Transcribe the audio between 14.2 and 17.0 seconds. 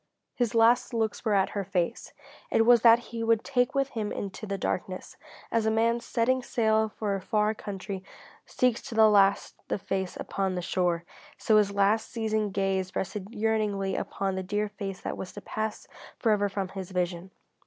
the dear face that was to pass forever from his